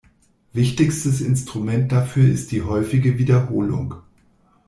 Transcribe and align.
Wichtigstes 0.53 1.21
Instrument 1.21 1.91
dafür 1.91 2.25
ist 2.27 2.51
die 2.51 2.63
häufige 2.63 3.19
Wiederholung. 3.19 3.97